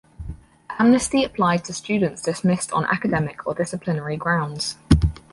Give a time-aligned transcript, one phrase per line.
[0.67, 4.77] The amnesty applied to students dismissed on academic or disciplinary grounds.